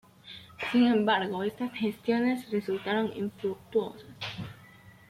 Sin 0.71 0.87
embargo, 0.87 1.43
estas 1.43 1.71
gestiones 1.73 2.49
resultaron 2.49 3.15
infructuosas. 3.15 4.07